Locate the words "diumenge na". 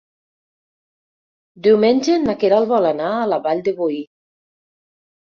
1.67-2.33